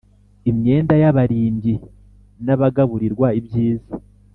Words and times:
Imyenda 0.49 0.93
y 1.01 1.05
abarimbyi 1.09 1.73
n 2.45 2.47
abagaburirwa 2.55 3.27
ibyiza 3.39 3.93